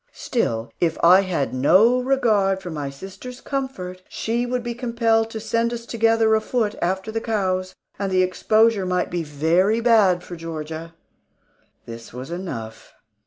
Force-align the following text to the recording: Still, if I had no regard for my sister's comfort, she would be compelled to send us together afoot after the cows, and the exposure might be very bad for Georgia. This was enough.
Still, 0.13 0.71
if 0.81 0.97
I 1.03 1.21
had 1.21 1.53
no 1.53 1.99
regard 2.01 2.59
for 2.59 2.71
my 2.71 2.89
sister's 2.89 3.39
comfort, 3.39 4.01
she 4.09 4.47
would 4.47 4.63
be 4.63 4.73
compelled 4.73 5.29
to 5.29 5.39
send 5.39 5.71
us 5.71 5.85
together 5.85 6.33
afoot 6.33 6.73
after 6.81 7.11
the 7.11 7.21
cows, 7.21 7.75
and 7.99 8.11
the 8.11 8.23
exposure 8.23 8.87
might 8.87 9.11
be 9.11 9.21
very 9.21 9.79
bad 9.79 10.23
for 10.23 10.35
Georgia. 10.35 10.95
This 11.85 12.13
was 12.13 12.31
enough. 12.31 12.93